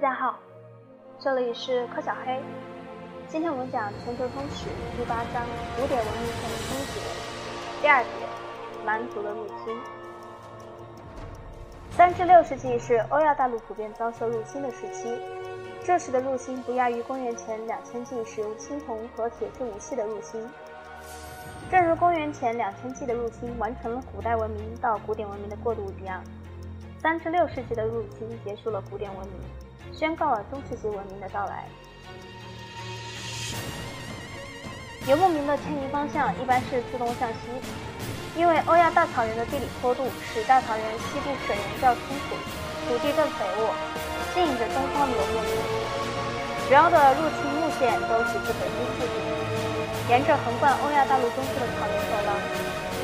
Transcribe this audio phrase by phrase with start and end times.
[0.00, 0.38] 大家好，
[1.18, 2.40] 这里是柯小黑。
[3.28, 4.64] 今天我们讲《全球通史》
[4.96, 5.44] 第八章
[5.76, 8.08] “古典文明”的终结，第二节
[8.82, 9.78] “蛮族的入侵”。
[11.92, 15.18] 三至六世纪是欧亚大陆普遍遭受入侵的时期，
[15.84, 20.48] 这时的入侵不亚于公元前两千纪使用青铜和铁制武器的入侵。
[21.70, 26.24] 正如公元前两千纪的入侵完成了古代文明到古典文明的过渡一样，
[27.02, 29.36] 三至六世纪的入侵结束了古典文明。
[29.96, 31.64] 宣告了中世纪文明的到来。
[35.08, 37.48] 游牧民的迁移方向一般是自动向西，
[38.36, 42.36] 因为欧亚大草原的地理坡度使大草原西部水源较清楚，
[42.86, 43.72] 土地更肥沃，
[44.32, 45.56] 吸引着东方的游牧民。
[46.68, 49.16] 主要的入侵路线都是自北京附近，
[50.10, 52.36] 沿着横贯欧亚大陆中部的草原走廊，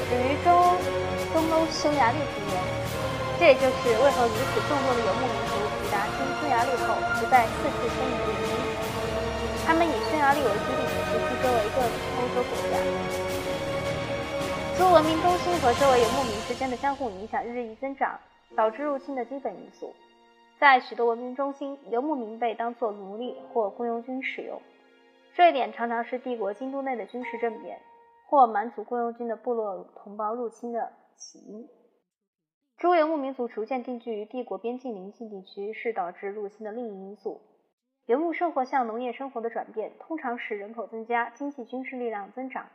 [0.07, 0.77] 始于中欧
[1.33, 2.86] 东欧匈牙利平原。
[3.39, 8.57] 这也就是为何如此众多的游牧民族抵达新匈牙利后不再四处迁移的原因。
[9.67, 12.73] 他们以匈牙利为基地，持续周围各欧洲国家。
[14.79, 18.19] 诸文明中心和周围游牧民之间的相互影响日益增长，
[18.57, 19.95] 导致入侵的基本因素。
[20.59, 24.63] 在许多文明中心，游牧民被当作奴隶或雇佣军使用，
[25.35, 27.79] 这一点常常是帝国京都内的军事政变
[28.29, 31.69] 或蛮族雇佣军的部落同胞入侵的起因。
[32.79, 37.41] 诸游牧民族逐渐定居于帝国边境邻近地区，是导致入侵的另一因素。
[38.05, 42.67] 游牧生活向农业生活的转变，通常使人口增加，经济军事力量增长。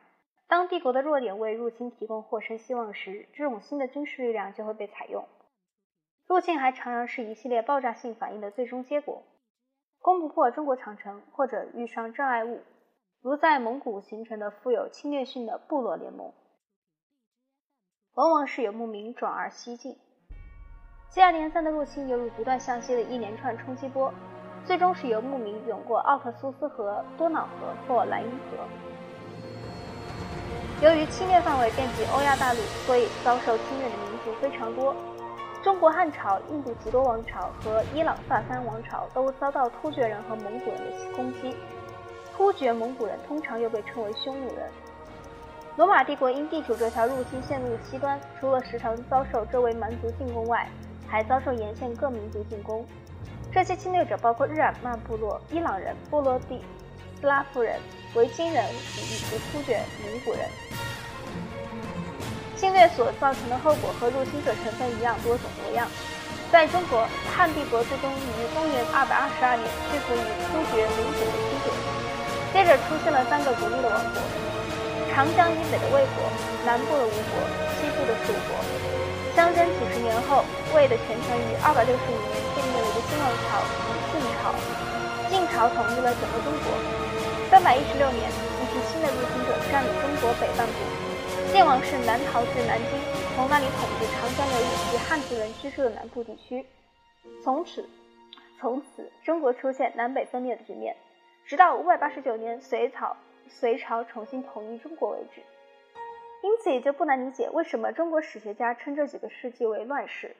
[0.47, 5.23] 当帝国的弱点为入侵提供获胜希望时，这种新的军事力量就会被采用。
[6.27, 9.21] 入侵还常常是一系列爆炸性反应的最终结果。
[9.99, 12.61] 攻不破中国长城，或者遇上障碍物，
[13.21, 16.33] 如在蒙古形成的富有侵略性的部落联盟。
[18.15, 19.95] 往往是游牧民转而西进，
[21.09, 24.13] 接二连三的入侵犹如不断向西的一连串冲击波，
[24.65, 28.57] 最终使游牧民涌过奥克苏斯河、多瑙河或莱茵河。
[30.83, 34.93] 由于侵略范围遍及欧亚大陆，所以遭受侵略的民族非常多。
[35.63, 41.55] 中国汉朝、印度提多王朝和伊朗萨珊王朝都遭到突厥人和蒙古人的攻击。
[42.35, 44.69] 突厥蒙古人通常又被称为匈奴人。
[45.77, 50.67] 罗马帝国因地处这条入侵线路的西端，除了时常遭受周围蛮族进攻外，
[51.07, 52.85] 还遭受沿线各民族进攻。
[53.53, 56.61] 这些侵略者包括日耳曼部落、伊朗人、波罗的、
[57.19, 57.79] 斯拉夫人、
[58.15, 60.41] 维京人以及突厥蒙古人。
[62.57, 65.87] 侵略所造成的后果和入侵者成分一样多种多样。
[66.51, 70.19] 在中国，汉帝国最终于公元222年屈服于
[70.51, 71.71] 突厥蒙古的侵略，
[72.51, 74.21] 接着出现了三个独立的王国。
[75.11, 76.23] 长江以北的魏国，
[76.65, 77.35] 南部的吴国，
[77.75, 78.55] 西部的蜀国，
[79.35, 83.59] 相争几十年后，魏的权臣于二百六十五年建立了一个新王朝——
[84.15, 84.55] 晋朝。
[85.27, 86.71] 晋朝统一了整个中国。
[87.51, 90.79] 三百一十六年，一批新的入侵者占领中国北半部，
[91.51, 92.95] 晋王室南逃至南京，
[93.35, 96.65] 从那里统治长江流域及汉族人居住的南部地区。
[97.43, 97.83] 从此，
[98.59, 100.95] 从此，中国出现南北分裂的局面，
[101.45, 103.15] 直到五百八十九年隋朝。
[103.59, 105.41] 隋朝重新统一中国为止，
[106.41, 110.35] 因此也就不难理解为什么中国史学家称这几个世纪为乱世。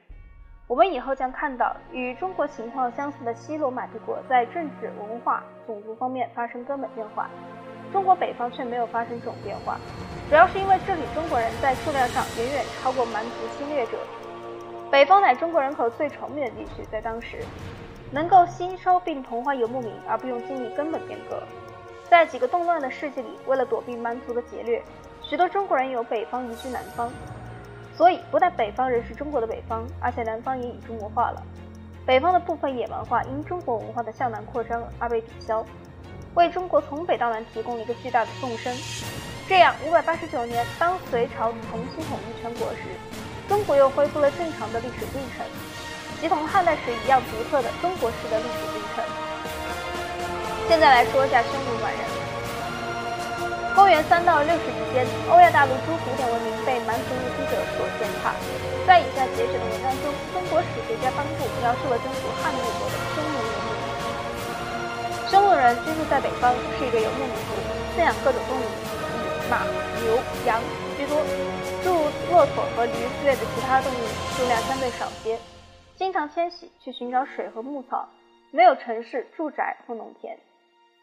[0.66, 7.28] 我们以后将看到，与中国情况相似的西罗马帝国在政治、文化、种族方面发生根本变化，
[7.92, 9.78] 中国北方却没有发生这种变化，
[10.30, 13.98] 主要是因为这里中国人在数量上远远超过蛮族侵略者。
[14.90, 17.38] 北方乃中国人口最稠密的地区，在当时
[18.10, 21.42] 能够吸收并同化游牧民，而不用经历根本变革。
[22.12, 24.82] 在几个动乱的世纪里，为了躲避蛮族的劫掠，
[25.22, 27.10] 许多中国人由北方移居南方。
[27.96, 31.42] 所以，不但北方人是中国的北方，而且南方也已中国化了。
[32.04, 35.64] 北方的部分野蛮化因中国文化的向南扩张而被抵消，
[36.34, 38.76] 为中国从北到南提供了一个巨大的纵深。
[39.48, 42.82] 这样，五百八十九年，当隋朝重新统一全国时，
[43.48, 45.46] 中国又恢复了正常的历史进程，
[46.20, 49.02] 即同汉代时一样独特的中国式的历史进程。
[50.68, 51.81] 现在来说一下匈奴。
[53.82, 58.30] 公元三到六世纪间，欧亚大陆诸古典文明被蛮族入侵者所践踏。
[58.86, 63.74] 在以下节选的文章中，中国史学家帮助描述了征服汉帝国的匈奴人民。
[65.26, 67.58] 匈奴人居住在北方，是一个游牧民族，
[67.98, 69.66] 饲养各种动物，以马、
[69.98, 70.14] 牛、
[70.46, 70.62] 羊
[70.94, 71.18] 居多，
[71.82, 73.98] 诸如骆驼和驴之类的其他动物
[74.38, 75.36] 数量相对少些，
[75.98, 78.06] 经常迁徙去寻找水和牧草，
[78.52, 80.38] 没有城市、住宅或农田。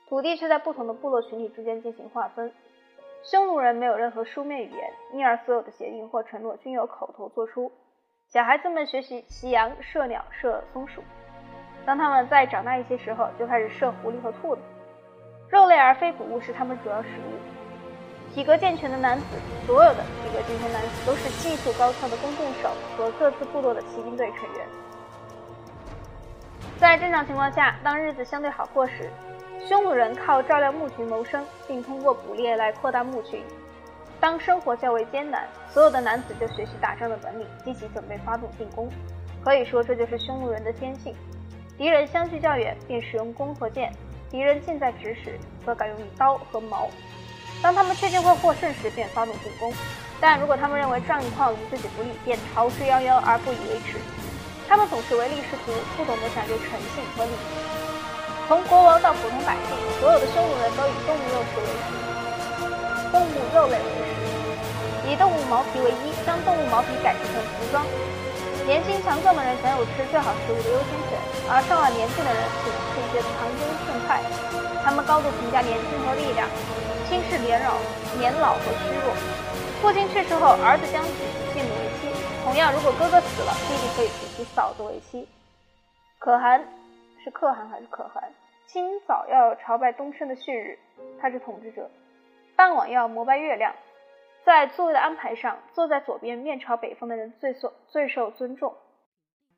[0.08, 2.50] 土地却在不同的部落群体之间进行划分。
[3.22, 7.72] 匈奴人没有任何书面语言，因而所有的协议或承诺均由口头做出。
[8.28, 11.04] 小孩子们学习骑羊、射鸟、射松鼠。
[11.86, 14.62] 当他们再长大一些时候，就开始射狐狸和兔子。
[15.50, 18.34] 肉类而非谷物是他们主要食物。
[18.34, 19.26] 体格健全的男子，
[19.66, 24.68] 所有的体格健全男子都是技术高超的弓箭手和各自部落的骑兵队成员。
[26.80, 29.10] 在正常情况下，当日子相对好过时，
[29.68, 33.44] 匈奴人靠照料牧群谋生，并通过捕猎来扩大牧群。
[34.20, 38.90] 当生活较为艰难，所有的男子就学习打仗的本领，积极准备发动进攻。
[39.44, 41.16] 可以说，这就是匈奴人的天性。
[41.78, 43.90] 敌人相距较远，便使用弓和箭；
[44.30, 46.90] 敌人近在咫尺，则改用刀和矛。
[47.62, 49.74] 当他们确定会获胜时，便发动进攻。
[50.20, 53.98] 但如果他们认为战况与自己不利，便逃之夭夭而不以为耻。
[54.68, 57.99] 他们总是唯利是图，不懂得讲究诚信和礼仪。
[58.50, 61.94] 从国王到普通百姓，所有的匈奴人都以动物肉食为食，
[63.14, 64.26] 动物肉类为食，
[65.06, 67.86] 以动物毛皮为衣，将动物毛皮改制成服装。
[68.66, 74.26] 年轻强壮的人享有吃最好食物的优先权，而上了年纪的人只能吃一些残羹剩菜。
[74.82, 76.50] 他们高度评价年轻和力量，
[77.06, 77.78] 轻视年老、
[78.18, 79.14] 年老和虚弱。
[79.78, 81.22] 父亲去世后，儿子将娶
[81.54, 82.10] 继母为妻。
[82.42, 85.30] 同样，如果哥哥死了，弟弟可以娶其嫂子为妻。
[86.18, 86.66] 可汗
[87.24, 88.24] 是可汗还是可汗？
[88.72, 90.78] 清早要朝拜东升的旭日，
[91.20, 91.86] 他是统治者；
[92.56, 93.74] 傍晚要膜拜月亮。
[94.46, 98.72] 在座位的安排上，坐在左边面朝北方的人最受最受尊重。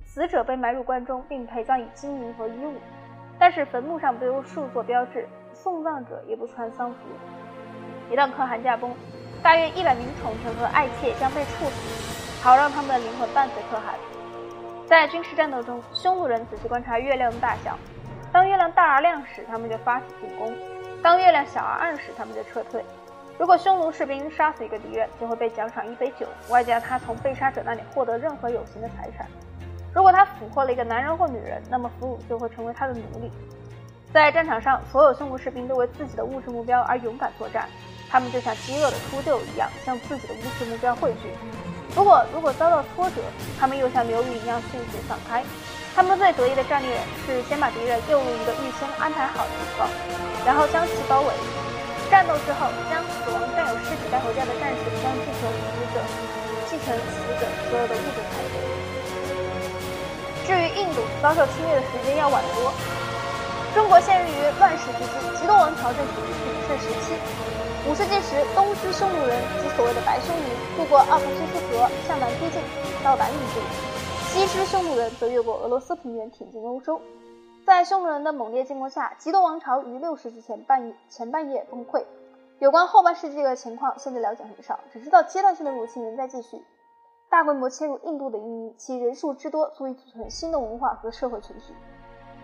[0.05, 2.75] 死者被埋入棺中，并陪葬以金银和衣物，
[3.37, 6.99] 但是坟墓上不用竖作标志，送葬者也不穿丧服。
[8.09, 8.95] 一旦可汗驾崩，
[9.43, 12.41] 大约一百名宠臣和爱妾将被处死。
[12.41, 13.93] 好让他们的灵魂伴随可汗。
[14.87, 17.77] 在军事战斗中，匈奴人仔细观察月亮的大小，
[18.31, 20.53] 当月亮大而亮时，他们就发起进攻；
[21.03, 22.83] 当月亮小而暗时，他们就撤退。
[23.37, 29.27] 如果匈奴士兵杀死一个敌人，就会被奖赏一杯酒，外加他从被杀者那里获得任何有形的财产。
[29.93, 33.31] 如果他俘获了一个男人或女人，那么俘虏就会成为他的奴隶。
[34.13, 37.67] 在战场上，所有匈奴士兵都为自己的物质目标而勇敢作战，
[38.09, 41.29] 他们就像饥饿的秃鹫一样，向自己的物质目标汇聚。
[41.93, 43.21] 不过如果遭到挫折，
[43.59, 45.43] 他们又像流云一样迅速散开。
[45.93, 46.89] 他们最得意的战略
[47.25, 49.87] 是先把敌人诱入一个预先安排好的地方，
[50.45, 51.33] 然后将其包围。
[52.09, 55.99] 战斗之后，将死亡占有尸体带回家的战士将继承死者，
[56.67, 58.53] 继承死者所有的物质财产。
[60.43, 62.73] 至于印度，遭受侵略的时间要晚得多。
[63.75, 67.15] 中国陷入于乱世之际，极多王朝正处于鼎盛时期。
[67.87, 70.43] 五世纪时，东支匈奴人及所谓的白匈奴
[70.75, 72.59] 渡过奥克西斯河向南推进，
[73.03, 73.63] 到达印度；
[74.31, 77.01] 西支匈奴人则越过俄罗斯平原挺进欧洲。
[77.65, 82.05] 在匈奴人的猛烈进攻下，吉多王朝于六世纪前半前半叶崩溃。
[82.59, 86.63] 有关后半世纪的情况，现在了解很少，只知道阶段性的入侵仍在继续。
[87.29, 91.73] 大规模切入印度的移民，其人数之多足以组成新的文化和社会群体。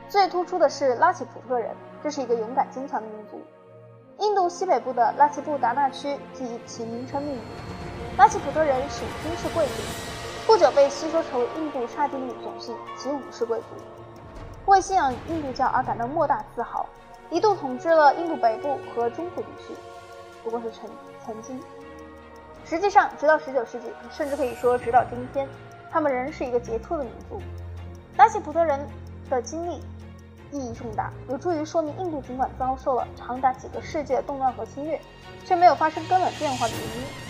[0.10, 1.74] 最突出的是拉齐普特人，
[2.04, 3.40] 这是一个勇敢坚强的民族。
[4.20, 7.42] 印度西北部的拉齐布达纳区即其名称命名。
[8.18, 10.17] 拉齐普特人属军事贵族，
[10.48, 13.66] 不久被吸收成为印度刹帝利种姓及武士贵族，
[14.72, 16.86] 为信仰印度教而感到莫大自豪，
[17.30, 19.74] 一度统治了印度北部和中部地区。
[20.46, 20.90] 不过是曾
[21.26, 21.62] 曾经，
[22.64, 25.46] 实际上直到19世纪，甚至可以说直到今天，
[25.92, 27.42] 他们仍是一个杰出的民族。
[28.16, 28.80] 拉齐普特人
[29.30, 29.82] 的经历。
[30.50, 34.98] 意义重大，有助于说明印度尽管遭受了长达几个世纪的动乱和侵略，
[35.44, 37.27] 却没有发生根本变化的原因。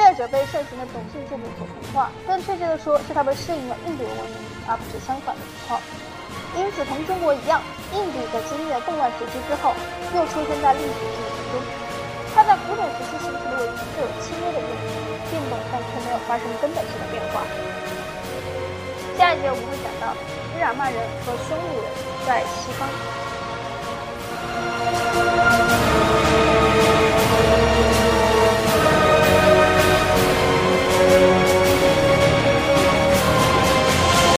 [0.00, 5.76] 侵略者被盛行的种姓制度所同化，更确切的说，是他们适应了印度的文明，而不是相反的情况。
[6.56, 7.60] 因此，同中国一样，
[7.92, 9.76] 印度在经历了动乱时期之后，
[10.16, 11.60] 又出现在历史进程中。
[12.32, 14.72] 它在古典时期形成的位置是有轻微的变
[15.28, 17.44] 变动，但却没有发生根本性的变化。
[19.20, 20.16] 下一节我们会讲到
[20.56, 20.96] 日耳曼人
[21.28, 21.92] 和匈奴人。
[22.24, 22.88] 在西方。